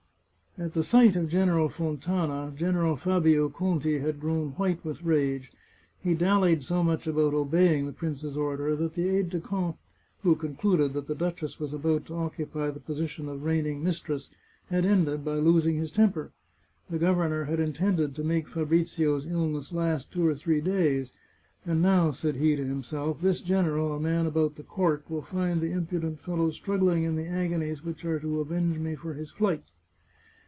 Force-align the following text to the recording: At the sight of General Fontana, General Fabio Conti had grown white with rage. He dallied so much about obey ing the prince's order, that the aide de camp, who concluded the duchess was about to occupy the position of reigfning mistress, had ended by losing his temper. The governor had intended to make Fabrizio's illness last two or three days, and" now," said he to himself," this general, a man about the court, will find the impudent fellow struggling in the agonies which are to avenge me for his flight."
At 0.57 0.73
the 0.73 0.83
sight 0.83 1.15
of 1.15 1.29
General 1.29 1.69
Fontana, 1.69 2.51
General 2.53 2.97
Fabio 2.97 3.47
Conti 3.47 3.99
had 3.99 4.19
grown 4.19 4.49
white 4.55 4.83
with 4.83 5.01
rage. 5.01 5.49
He 6.03 6.13
dallied 6.13 6.61
so 6.61 6.83
much 6.83 7.07
about 7.07 7.33
obey 7.33 7.77
ing 7.79 7.85
the 7.85 7.93
prince's 7.93 8.35
order, 8.35 8.75
that 8.75 8.95
the 8.95 9.07
aide 9.07 9.29
de 9.29 9.39
camp, 9.39 9.77
who 10.23 10.35
concluded 10.35 10.91
the 10.93 11.15
duchess 11.15 11.57
was 11.57 11.73
about 11.73 12.03
to 12.07 12.15
occupy 12.15 12.69
the 12.69 12.81
position 12.81 13.29
of 13.29 13.39
reigfning 13.45 13.81
mistress, 13.81 14.29
had 14.65 14.85
ended 14.85 15.23
by 15.23 15.35
losing 15.35 15.77
his 15.77 15.89
temper. 15.89 16.33
The 16.89 16.99
governor 16.99 17.45
had 17.45 17.61
intended 17.61 18.13
to 18.15 18.23
make 18.25 18.49
Fabrizio's 18.49 19.25
illness 19.25 19.71
last 19.71 20.11
two 20.11 20.27
or 20.27 20.35
three 20.35 20.59
days, 20.59 21.13
and" 21.65 21.81
now," 21.81 22.11
said 22.11 22.35
he 22.35 22.57
to 22.57 22.65
himself," 22.65 23.21
this 23.21 23.41
general, 23.41 23.93
a 23.93 24.01
man 24.01 24.25
about 24.25 24.55
the 24.55 24.63
court, 24.63 25.05
will 25.09 25.21
find 25.21 25.61
the 25.61 25.71
impudent 25.71 26.19
fellow 26.19 26.51
struggling 26.51 27.03
in 27.03 27.15
the 27.15 27.27
agonies 27.29 27.85
which 27.85 28.03
are 28.03 28.19
to 28.19 28.41
avenge 28.41 28.77
me 28.79 28.95
for 28.95 29.13
his 29.13 29.31
flight." 29.31 29.63